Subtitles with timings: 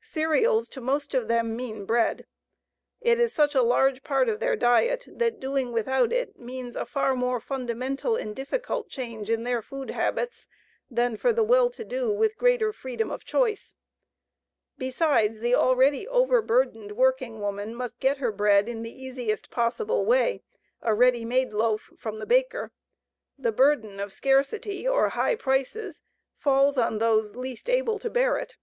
[0.00, 2.24] Cereals, to most of them, mean bread.
[3.02, 6.86] It is such a large part of their diet that doing without it means a
[6.86, 10.46] far more fundamental and difficult change in their food habits
[10.90, 13.74] than for the well to do with greater freedom of choice.
[14.78, 20.42] Besides, the already overburdened working woman must get her bread in the easiest possible way
[20.80, 22.72] a ready made loaf from the baker.
[23.36, 26.00] The burden of scarcity or high prices
[26.38, 28.56] falls on those least able to bear it.